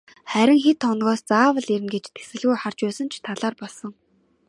Харин 0.31 0.59
хэд 0.65 0.79
хоногоос 0.87 1.21
заавал 1.29 1.67
ирнэ 1.75 1.89
гэж 1.93 2.05
тэсэлгүй 2.15 2.57
харж 2.61 2.79
байсан 2.85 3.07
ч 3.11 3.15
талаар 3.25 3.55
болсон. 3.61 3.91